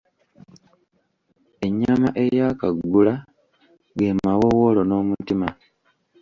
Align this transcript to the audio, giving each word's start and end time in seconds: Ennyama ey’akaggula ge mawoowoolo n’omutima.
Ennyama 1.65 2.09
ey’akaggula 2.23 3.13
ge 3.97 4.09
mawoowoolo 4.23 4.81
n’omutima. 4.85 5.47